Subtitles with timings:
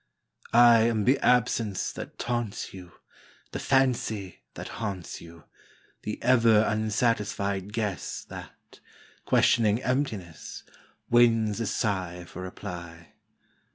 [0.55, 2.93] I am the absence that taunts you,
[3.51, 5.43] The fancy that haunts you;
[6.01, 8.79] The ever unsatisfied guess That,
[9.25, 10.63] questioning emptiness,
[11.11, 13.13] Wins a sigh for reply.